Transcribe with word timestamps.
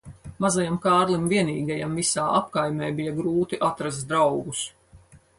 Mazajam 0.43 0.77
Kārlim 0.83 1.25
vienīgajam 1.33 1.91
visā 1.99 2.23
apkaimē 2.39 2.89
bija 3.01 3.13
grūti 3.19 3.59
atrast 3.67 4.07
draugus. 4.13 4.63